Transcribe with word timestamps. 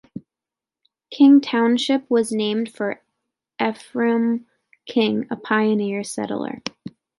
King 1.11 1.41
Township 1.41 2.09
was 2.09 2.31
named 2.31 2.71
for 2.73 3.03
Ephraim 3.63 4.47
King, 4.87 5.27
a 5.29 5.35
pioneer 5.35 6.03
settler. 6.03 6.63